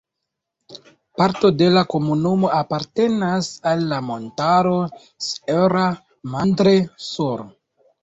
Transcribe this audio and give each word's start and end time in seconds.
Parto 1.21 1.51
de 1.59 1.67
la 1.75 1.83
komunumo 1.95 2.51
apartenas 2.61 3.51
al 3.75 3.87
la 3.93 4.01
montaro 4.09 4.75
"Sierra 5.29 5.89
Madre 6.37 6.79
Sur". 7.15 7.51